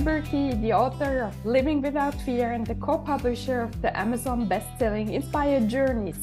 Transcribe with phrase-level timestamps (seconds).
[0.00, 5.12] Vicky, the author of Living Without Fear and the co publisher of the Amazon best-selling
[5.12, 6.18] Inspired Journeys.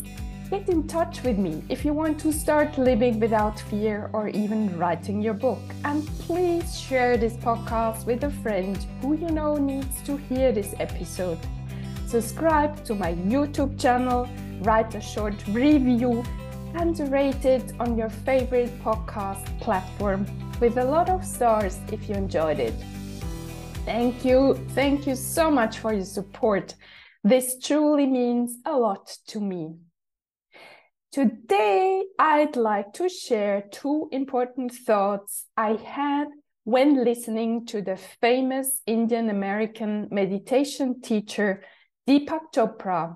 [0.50, 4.78] Get in touch with me if you want to start living without fear or even
[4.78, 5.62] writing your book.
[5.84, 10.74] And please share this podcast with a friend who you know needs to hear this
[10.80, 11.40] episode.
[12.08, 14.30] Subscribe to my YouTube channel,
[14.62, 16.24] write a short review,
[16.76, 20.26] and rate it on your favorite podcast platform
[20.62, 22.74] with a lot of stars if you enjoyed it.
[23.86, 24.56] Thank you.
[24.70, 26.74] Thank you so much for your support.
[27.24, 29.76] This truly means a lot to me.
[31.12, 36.30] Today, I'd like to share two important thoughts I had
[36.64, 41.64] when listening to the famous Indian American meditation teacher
[42.08, 43.16] Deepak Chopra,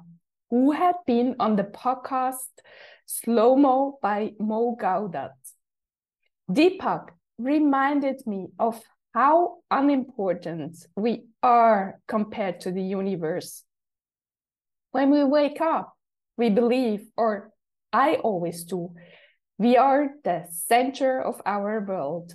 [0.51, 2.61] who had been on the podcast
[3.07, 5.31] Slo Mo by Mo Gawdat.
[6.47, 8.79] Deepak reminded me of
[9.13, 13.63] how unimportant we are compared to the universe.
[14.91, 15.93] When we wake up,
[16.37, 17.51] we believe, or
[17.91, 18.93] I always do.
[19.57, 22.33] We are the center of our world.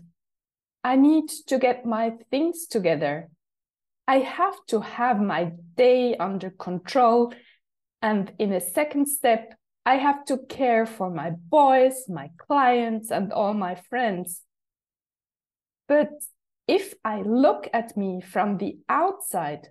[0.82, 3.30] I need to get my things together.
[4.06, 7.32] I have to have my day under control.
[8.02, 9.54] And in a second step,
[9.86, 14.42] I have to care for my boys, my clients, and all my friends.
[15.88, 16.10] But
[16.66, 19.68] if I look at me from the outside,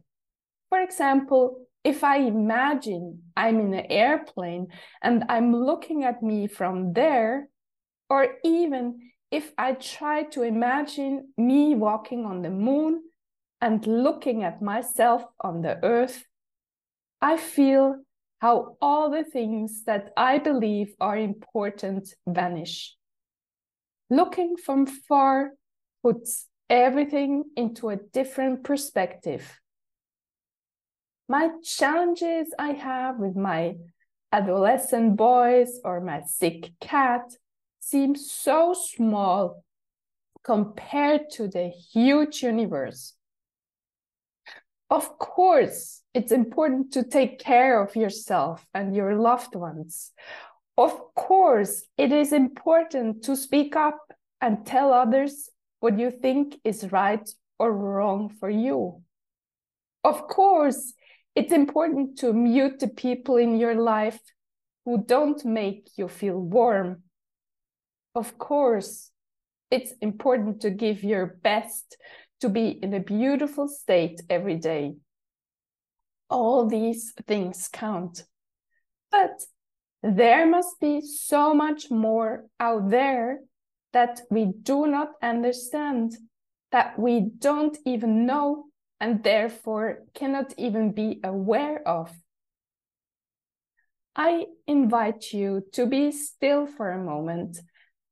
[0.69, 4.67] for example, if I imagine I'm in an airplane
[5.01, 7.49] and I'm looking at me from there,
[8.09, 13.01] or even if I try to imagine me walking on the moon
[13.59, 16.23] and looking at myself on the earth,
[17.21, 18.03] I feel
[18.39, 22.95] how all the things that I believe are important vanish.
[24.09, 25.51] Looking from far
[26.03, 29.59] puts everything into a different perspective
[31.27, 33.75] my challenges I have with my
[34.31, 37.23] adolescent boys or my sick cat
[37.79, 39.63] seem so small
[40.43, 43.13] compared to the huge universe.
[44.89, 50.11] Of course, it's important to take care of yourself and your loved ones.
[50.77, 53.99] Of course, it is important to speak up
[54.41, 55.49] and tell others
[55.83, 57.29] what you think is right
[57.59, 59.01] or wrong for you.
[60.05, 60.93] Of course,
[61.35, 64.21] it's important to mute the people in your life
[64.85, 67.03] who don't make you feel warm.
[68.15, 69.11] Of course,
[69.69, 71.97] it's important to give your best
[72.39, 74.93] to be in a beautiful state every day.
[76.29, 78.23] All these things count.
[79.11, 79.43] But
[80.01, 83.39] there must be so much more out there
[83.93, 86.13] that we do not understand,
[86.71, 88.65] that we don't even know
[88.99, 92.11] and therefore cannot even be aware of.
[94.15, 97.57] I invite you to be still for a moment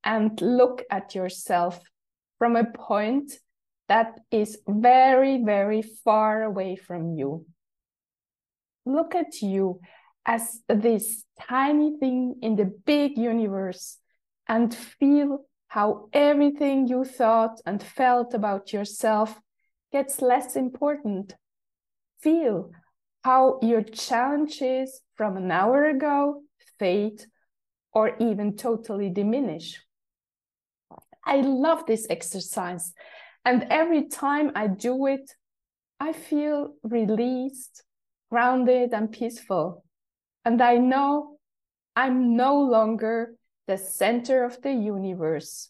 [0.03, 1.79] and look at yourself
[2.39, 3.31] from a point
[3.87, 7.45] that is very, very far away from you.
[8.85, 9.79] Look at you
[10.25, 13.97] as this tiny thing in the big universe
[14.47, 19.39] and feel how everything you thought and felt about yourself
[19.93, 21.33] gets less important.
[22.19, 22.71] Feel
[23.23, 26.41] how your challenges from an hour ago
[26.77, 27.23] fade
[27.93, 29.81] or even totally diminish.
[31.23, 32.91] I love this exercise.
[33.45, 35.31] And every time I do it,
[36.01, 37.81] I feel released,
[38.29, 39.85] grounded, and peaceful.
[40.43, 41.37] And I know
[41.95, 43.35] I'm no longer
[43.67, 45.69] the center of the universe.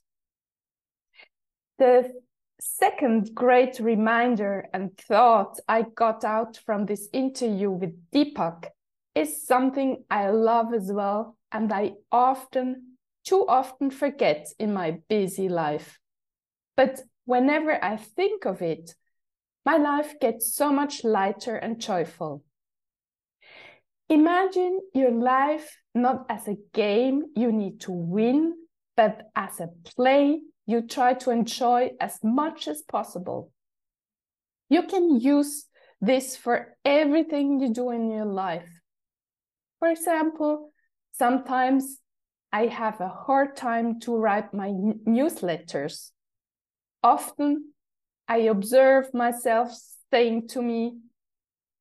[1.77, 2.11] The
[2.59, 8.67] second great reminder and thought I got out from this interview with Deepak
[9.15, 15.49] is something I love as well, and I often, too often forget in my busy
[15.49, 15.99] life.
[16.77, 18.95] But whenever I think of it,
[19.65, 22.43] my life gets so much lighter and joyful.
[24.11, 28.53] Imagine your life not as a game you need to win,
[28.97, 33.53] but as a play you try to enjoy as much as possible.
[34.69, 35.65] You can use
[36.01, 38.67] this for everything you do in your life.
[39.79, 40.73] For example,
[41.13, 41.99] sometimes
[42.51, 44.73] I have a hard time to write my
[45.07, 46.11] newsletters.
[47.01, 47.71] Often
[48.27, 49.71] I observe myself
[50.11, 50.97] saying to me,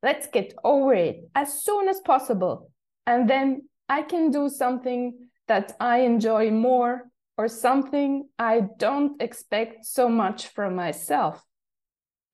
[0.03, 2.71] let's get over it as soon as possible.
[3.07, 9.85] And then I can do something that I enjoy more or something I don't expect
[9.85, 11.45] so much from myself.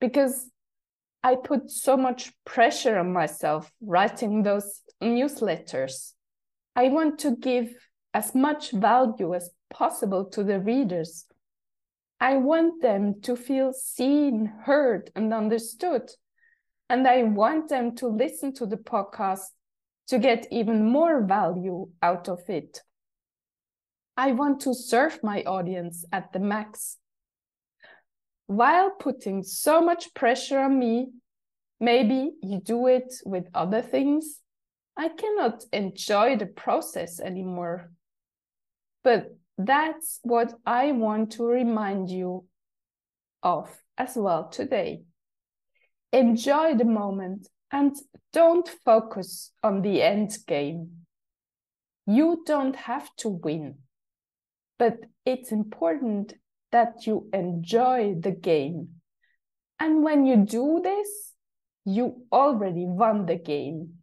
[0.01, 0.51] Because
[1.23, 6.13] I put so much pressure on myself writing those newsletters.
[6.77, 7.73] I want to give
[8.13, 11.27] as much value as possible to the readers.
[12.21, 16.11] I want them to feel seen, heard, and understood.
[16.89, 19.47] And I want them to listen to the podcast
[20.09, 22.81] to get even more value out of it.
[24.17, 26.97] I want to serve my audience at the max.
[28.47, 31.09] While putting so much pressure on me,
[31.81, 34.41] maybe you do it with other things.
[34.97, 37.91] I cannot enjoy the process anymore.
[39.03, 42.45] But that's what I want to remind you
[43.43, 45.03] of as well today.
[46.13, 47.95] Enjoy the moment and
[48.33, 50.91] don't focus on the end game.
[52.07, 53.79] You don't have to win,
[54.79, 56.35] but it's important
[56.73, 58.89] that you enjoy the game.
[59.81, 61.33] And when you do this,
[61.85, 63.95] you already won the game.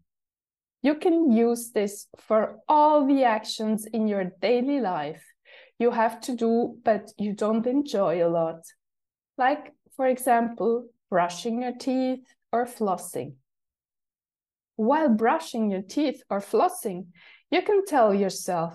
[0.82, 5.24] You can use this for all the actions in your daily life
[5.80, 8.62] you have to do, but you don't enjoy a lot.
[9.38, 13.33] Like, for example, brushing your teeth or flossing.
[14.77, 17.06] While brushing your teeth or flossing,
[17.51, 18.74] you can tell yourself,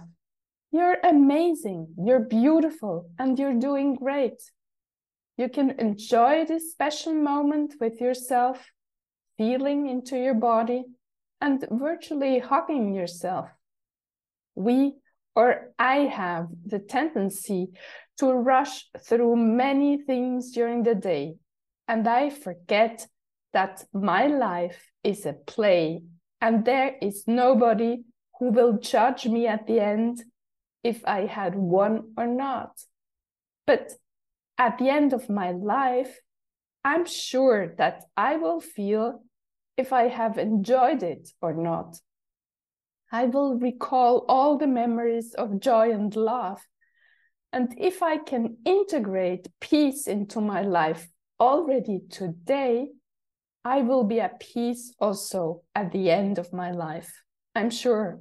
[0.70, 4.40] you're amazing, you're beautiful, and you're doing great.
[5.36, 8.64] You can enjoy this special moment with yourself,
[9.36, 10.84] feeling into your body,
[11.40, 13.48] and virtually hugging yourself.
[14.54, 14.94] We
[15.34, 17.70] or I have the tendency
[18.18, 21.34] to rush through many things during the day,
[21.88, 23.06] and I forget
[23.54, 26.02] that my life is a play,
[26.40, 28.04] and there is nobody
[28.38, 30.22] who will judge me at the end
[30.84, 32.78] if I had won or not.
[33.66, 33.92] But
[34.58, 36.20] at the end of my life,
[36.84, 39.22] I'm sure that I will feel
[39.76, 41.96] if I have enjoyed it or not.
[43.10, 46.60] I will recall all the memories of joy and love.
[47.52, 51.08] And if I can integrate peace into my life
[51.40, 52.88] already today,
[53.64, 57.12] I will be at peace also at the end of my life,
[57.54, 58.20] I'm sure.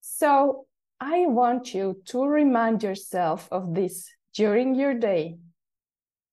[0.00, 0.66] So
[1.00, 5.38] I want you to remind yourself of this during your day.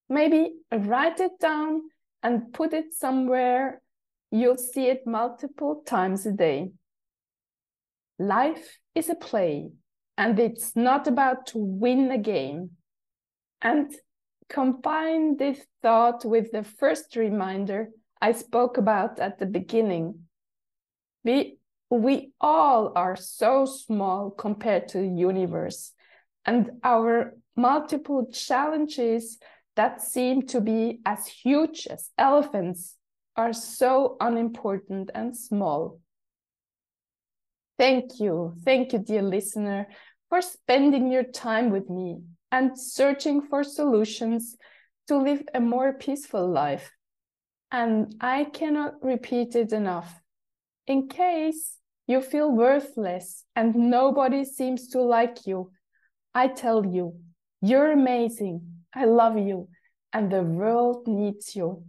[0.09, 1.81] Maybe write it down
[2.23, 3.81] and put it somewhere.
[4.31, 6.71] You'll see it multiple times a day.
[8.17, 9.69] Life is a play,
[10.17, 12.71] and it's not about to win a game.
[13.61, 13.93] And
[14.49, 17.89] combine this thought with the first reminder
[18.21, 20.25] I spoke about at the beginning.
[21.23, 21.59] We,
[21.89, 25.93] we all are so small compared to the universe,
[26.45, 29.37] and our multiple challenges
[29.75, 32.95] that seem to be as huge as elephants
[33.35, 35.99] are so unimportant and small.
[37.77, 38.55] Thank you.
[38.65, 39.87] Thank you, dear listener,
[40.29, 42.21] for spending your time with me
[42.51, 44.55] and searching for solutions
[45.07, 46.91] to live a more peaceful life.
[47.71, 50.21] And I cannot repeat it enough.
[50.87, 55.71] In case you feel worthless and nobody seems to like you,
[56.33, 57.15] I tell you,
[57.61, 58.61] you're amazing.
[58.93, 59.67] I love you.
[60.13, 61.83] And the world needs you.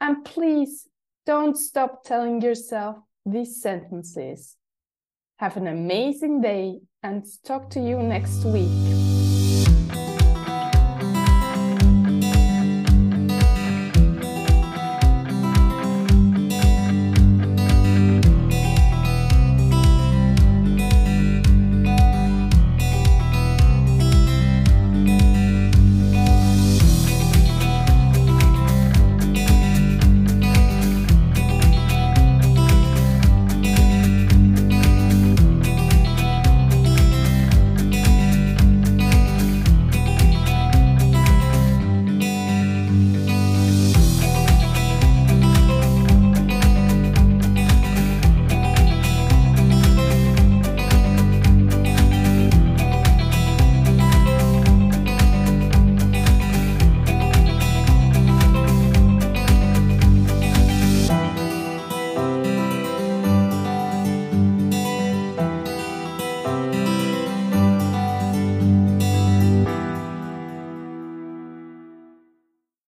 [0.00, 0.88] And please
[1.26, 4.56] don't stop telling yourself these sentences.
[5.36, 9.09] Have an amazing day and talk to you next week.